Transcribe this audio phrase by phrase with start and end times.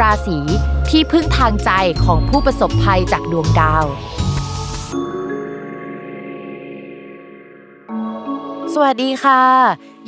[0.00, 0.38] ราศี
[0.90, 1.70] ที่พึ่งทางใจ
[2.04, 3.84] ของผู้ประสบภัยจากดวงดาว
[8.74, 9.42] สวัสดีค่ะ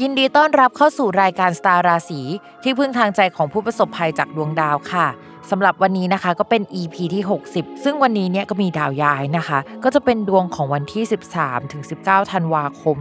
[0.01, 2.21] ยินดีต้อนรับเข้าสู่รายการสตาร์ราศี
[2.62, 5.07] ที่พึ่งทางใจของผู้ประสบภัยจากดวงดาวค่ะ
[5.51, 7.23] สำหรับวันนี้นะคะก็เป็น EP ที่
[7.55, 11.05] 60 ซึ่งวันนี้เนี่ยก็มีดาวย้ายนะคะ ก็จะเป็นดวงของวันที่
[11.38, 12.97] 13 ถึง 19 ธันวาคม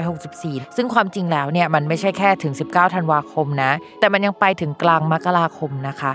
[0.00, 6.12] 2564 ซึ่งความจริงแล้วเนี่ยมันไม่ใช่แค่ถึง 19 ธันวาคมนะ แต่มันยังไปถึงกลางมกราคมนะคะ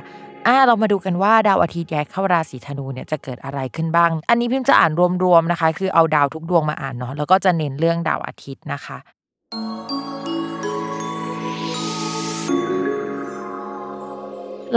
[0.48, 4.92] อ่าเรามาดูกันว่าดาวอาทิตย์ย้ายเข้าราศีธนูเนี่ยจะเกิดอะไรขึ้นบ้าง อันนี้พิมพ์จะอ่าน
[5.24, 8.98] รวมๆนะคะ คือเอาดาวทุกดวงมาอ่านเนาะแล้วก็จะเน้นเรื่องดาวอาทิตย์นะคะ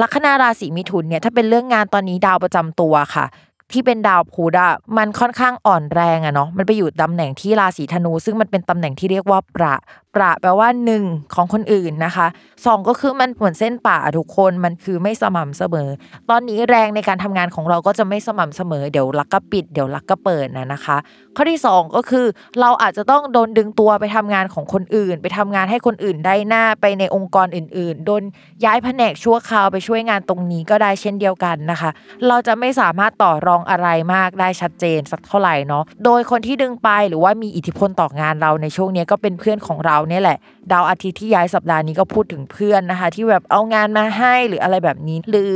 [0.00, 3.26] ลัคนาราศีมิถุนเนี่ยถ้าเป็นเรื่องงานตอนนี้ดาวประจำตัวค่ะ
[3.72, 9.74] ที่เป็นดาวพุธอะมันค่อนข้างอ่อนแรงอะเนาะมันไปอยู่ตำแหน่งที่ราศีธนู ซึ่งมันเป็นตำแหน่งที่เรียกว่าประ
[10.18, 12.26] ประแปลว่าหนึ่งของคนอื่นนะคะ
[12.66, 15.88] สองก็คือมันเหมือนเส้นป่าทุกคนมันคือไม่สม่ำเสมอ
[16.30, 20.96] ตอนนี้แรงในการทำงานของเราก็จะไม่สม่ำเสมอเดี๋ยวลักก็ปิดเดี๋ยวลักก็เปิดนะนะคะ
[21.36, 22.26] ข้อที่ 2 ก็คือ
[22.60, 28.22] เราอาจจะต้องโดนดึงตัวไปทำงานของคนอื่น ไปทำงานให้คนอื่นได้หน้าไปในองค์กรอื่น ๆ โดน
[28.64, 31.90] ย้ายแผนกชั่วคราวไปช่วยงานตรงนี้ก็ได้เช่นเดียวกันนะคะ
[32.28, 40.38] เราจะไม่สามารถต่อรองอะไรมากได้ชัดเจนสักเท่าไหร่เนาะโดยคนที่ดึงไปหรือว่ามีอิทธิพลต่องานเราในช่วงนี้ก็เป็นเพื่อนของเราเนี่ยแหละ
[40.72, 45.54] ดาวอาทิตย์ที่ย้ายสัปดาห์นี้ก็พูดถึงเพื่อนนะคะ ที่แบบเอางานมาให้หรืออะไรแบบนี้ หรือ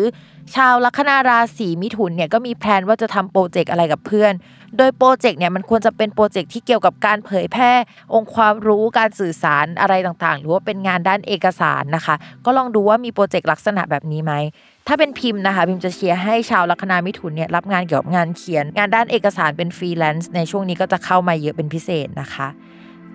[0.55, 4.33] ชาวลัคนาราศีมิถุนเนี่ยก็มี plan ว่าจะทำโปรเจกต์อะไรกับเพื่อน
[4.77, 7.73] โดยโปรเจกต์เนี่ยมันควรจะเป็นโปรเจกต์ที่เกี่ยวกับการเผยแพร่
[8.15, 12.15] องค์ความรู้การสื่อสารอะไรต่างๆ หรือว่าเป็นงานด้านเอกสารนะคะ
[12.45, 14.33] ก็ลองดูว่ามีโปรเจกต์ลักษณะแบบนี้ไหม
[14.89, 22.49] ถ้าเป็นพิมพ์นะคะพิมพ์จะเชียร์ให้ชาวลัคนามิถุนเนี่ยรับงานเกี่ยวกับงานเขียน งานด้านเอกสารเป็นฟรีแลนซ์ในช่วงนี้ก็จะเข้ามาเยอะเป็นพิเศษนะคะ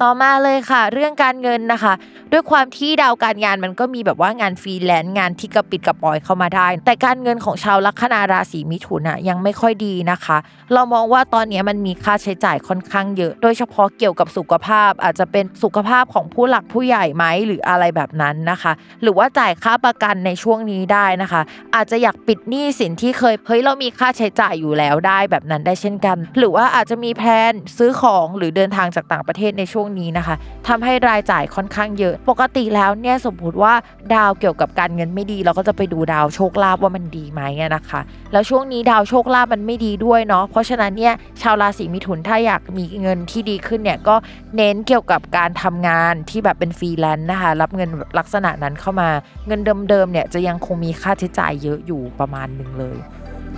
[0.03, 1.93] ต่อมาเลยค่ะ เรื่องการเงินนะคะ
[2.31, 10.37] ด้วยความที่ดาวการงานมันก็มีแบบว่างานฟรีแลนซ์งานที่กระปิดกระปอยเข้ามาได้ แต่การเงินของชาวลัคนาราศีมิถุนอะยังไม่ค่อยดีนะคะ
[10.73, 18.71] เรามองว่าตอนนี้มันมีค่าใช้จ่ายค่อนข้างเยอะ โดยเฉพาะเกี่ยวกับสุขภาพ อาจจะเป็นสุขภาพของผู้หลักผู้ใหญ่ไหมหรืออะไรแบบนั้นนะคะ
[19.03, 21.41] หรือว่าจ่ายค่าประกันในช่วงนี้ได้นะคะ
[21.75, 30.35] อาจจะอยากปิดหนี้สินที่เคยเฮ้ยเรามีค่าใช้จ่ายอยู่แล้วได้แบบนั้นได้เช่นกัน หรือว่าอาจจะมีแพลนซื้อของหรือเดินทางจากต่างประเทศในช่วงนี้นะคะ
[30.67, 33.73] ทำให้รายจ่ายค่อนข้างเยอะ ปกติแล้วเนี่ยสมมติว่า
[34.15, 37.41] ดาวเกี่ยวกับการเงินไม่ดี เราก็จะไปดูดาวโชคลาภว่ามันดีไหม
[37.75, 44.15] นะคะ แล้วช่วงนี้ดาวโชคลาภมันไม่ดีด้วยเนาะเพราะฉะนั้นเนี่ยชาวราศีมิถุนถ้าอยากมีเงินที่ดีขึ้นเนี่ยก็
[44.55, 47.89] เน้นเกี่ยวกับการทำงานที่แบบเป็นฟรีแลนซ์นะคะรับเงิน
[48.19, 49.09] ลักษณะนั้นเข้ามา
[49.47, 49.59] เงิน
[49.89, 52.97] เดิมๆเนี่ยจะยังคงมีค่าใช้จ่ายเยอะอยู่ประมาณหนึ่งเลย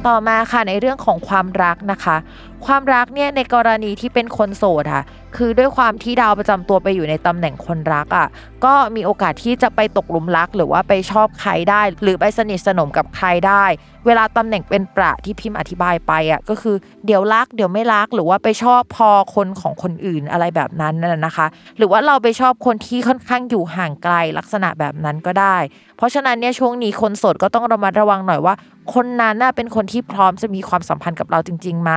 [0.08, 2.18] ต่อมาค่ะในเรื่องของความรักนะคะ
[2.66, 5.04] ความรักเนี่ยในกรณีที่เป็นคนโสดค่ะ
[5.38, 8.28] คือด้วยความที่ดาวประจำตัวไปอยู่ในตำแหน่งคนรักอะ่ะ
[8.66, 13.64] ก็มีโอกาสที่จะไปตกหลุมรักหรือว่าไปชอบใครได้ หรือไปสนิทสนมกับใครได้
[14.06, 16.76] เวลาตำแหน่งเป็นประที่พิมพ์อธิบายไปอะ่ะก็คือ
[17.06, 20.96] เดี๋ยวรักเดี๋ยวไม่รักหรือว่าไปชอบพอคนของคนอื่นอะไรแบบนั้น
[21.26, 21.46] นะคะ
[21.78, 25.58] หรือว่าเราไปชอบคนที่ค่อนข้างอยู่ห่างไกลลักษณะแบบนั้นก็ได้
[25.98, 28.56] เพราะฉะนั้นเนี่ยช่วงนี้คนโสดก็ต้องระมัดระวังหน่อยว่า
[28.94, 31.92] คนนั้นน่าเป็นคนที่พร้อมจะมีความสัมพันธ์กับเราจริงๆไหม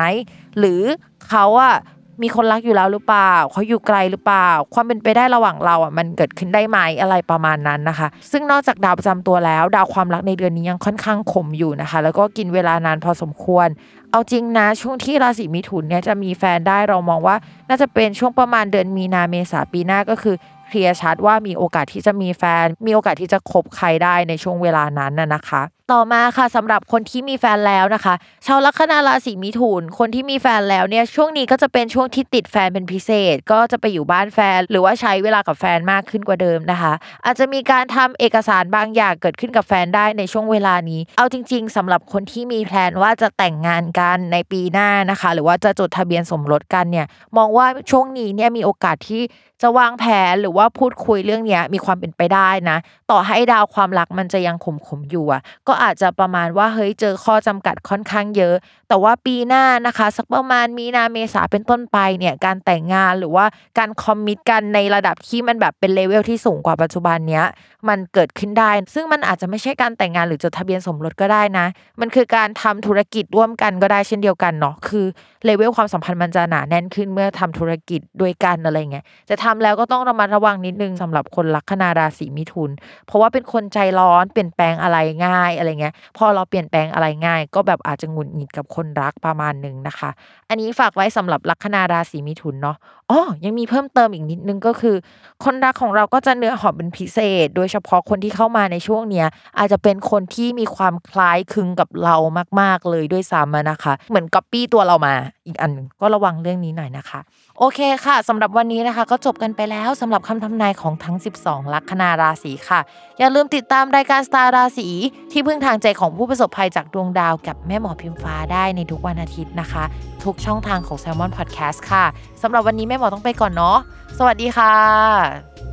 [0.58, 0.82] หรือ
[1.28, 1.74] เขาอะ
[2.22, 13.68] มีคนรักอยู่แล้วหรือเปล่าเขาอยู่ไกลหรือเปล่า ความเป็นไปได้ระหว่างเราอะมันเกิดขึ้นได้ไหมอะไรประมาณนั้นนะคะ ซึ่งนอกจากดาวประจำตัวแล้ว ดาวความรักในเดือนนี้ยังค่อนข้างขมอยู่นะคะ แล้วก็กินเวลานานพอสมควร
[14.12, 17.36] เอาจริงนะช่วงที่ราศีมิถุนเนี่ยจะมีแฟนได้เรามองว่า
[17.68, 20.36] น่าจะเป็นช่วงประมาณเดือนมีนาเมษาปีหน้าก็คือ
[20.68, 28.14] เคลียร์ชัดว่ามีโอกาสที่จะมีแฟน มีโอกาสที่จะคบใครได้ในช่วงเวลานั้นน่ะนะคะ ต่อมาค่ะสำหรับคนที่มีแฟนแล้วนะคะ
[28.46, 36.92] ชาวลัคนาราศีมิถุนคนที่มีแฟนแล้วเนี่ยช่วงนี้ก็จะเป็นช่วงที่ติดแฟนเป็นพิเศษ ก็จะไปอยู่บ้านแฟน หรือว่าใช้เวลากับแฟนมากขึ้นกว่าเดิมนะคะ
[37.24, 44.01] อาจจะมีการทำเอกสารบางอย่างเกิดขึ้นกับแฟนได้ในช่วงเวลานี้ เอาจริง ๆสำหรับคนที่มีแพลนว่าจะแต่งงานกัน
[44.32, 47.06] ในปีหน้านะคะ หรือว่าจะจดทะเบียนสมรสกันเนี่ย
[47.36, 49.22] มองว่าช่วงนี้เนี่ยมีโอกาสที่
[49.62, 52.78] จะวางแผนหรือว่าพูดคุยเรื่องนี้มีความเป็นไปได้นะ
[53.10, 58.54] ต่อให้ดาวความรักมันจะยังขมขมอยู่อะ ก็อาจจะประมาณว่าเฮ้ยเจอข้อจำกัดค่อนข้างเยอะ
[58.88, 63.44] แต่ว่าปีหน้านะคะ สักประมาณมีนาเมษาเป็นต้นไปเนี่ยการแต่งงานหรือว่า
[63.78, 67.44] การ commit กันในระดับที่มันแบบเป็นเลเวลที่สูงกว่าปัจจุบันเนี้ย
[67.88, 71.66] มันเกิดขึ้นได้ ซึ่งมันอาจจะไม่ใช่การแต่งงานหรือจดทะเบียนสมรสก็ได้นะ
[72.00, 75.06] มันคือการทำธุรกิจร่วมกันก็ได้เช่นเดียวกันเนาะคือ
[75.44, 82.70] เลเวลความสัมพันธ์มันจะหนาแน่นขึ้นเมื่อทำธุรกิจด้วยกันอะไรเงี้ยจะทำแล้วก็ต้องระมัดระวังนิดนึงสำหรับคนลัคนาราศีมิถุน
[83.06, 90.10] เพราะว่าเป็นคนใจร้อนเปลี่ยนแปลงอะไรง่ายอะไรเงี้ยพอเราเปลี่ยนแปลงอะไรง่าย ก็แบบอาจจะหงุดหงิดกับคนรักประมาณนึงนะคะ
[90.48, 92.76] อันนี้ฝากไว้สำหรับลัคนาราศีมิถุนเนาะ
[93.10, 94.96] อ๋อยังมีเพิ่มเติมอีกนิดนึงก็คือ
[95.44, 99.26] คนรักของเราก็จะเนื้อหอมเป็นพิเศษ โดยเฉพาะคนที่เข้ามาในช่วงเนี้ย
[99.58, 102.16] อาจจะเป็นคนที่มีความคล้ายคลึงกับเรา
[102.60, 105.14] มาก ๆเลยด้วยซ้ำอะนะคะ เหมือนก๊อปปี้ตัวเรามา
[105.46, 107.20] อีกอันก็ระวังเรื่องนี้หน่อยนะคะ
[107.58, 112.80] โอเคค่ะสำหรับวันนี้นะคะ ก็จบกันไปแล้วสำหรับคำทำนายของทั้ง 12 ลัคนาราศีค่ะ
[113.18, 114.88] อย่าลืมติดตามรายการสตาร์ราศี
[115.32, 119.84] ที่พึ่งทางใจของผู้ประสบภัยจากดวงดาวกับแม่หมอพิมฟ้าได้ในทุกวันอาทิตย์นะคะ
[120.24, 122.04] ทุกช่องทางของ Salmon Podcast ค่ะ
[122.42, 123.78] สำหรับวันนี้แม่หมอต้องไปก่อนเนาะ
[124.18, 125.71] สวัสดีค่ะ